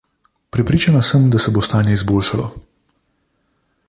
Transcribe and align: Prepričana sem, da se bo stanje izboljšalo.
Prepričana 0.55 1.01
sem, 1.09 1.27
da 1.35 1.41
se 1.45 1.53
bo 1.57 1.63
stanje 1.67 1.93
izboljšalo. 1.99 2.51